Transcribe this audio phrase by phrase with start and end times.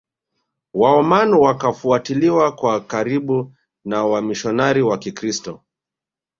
[0.73, 3.53] waoman wakafuatiliwa kwa karibu
[3.85, 5.61] na wamishionari wa kikristo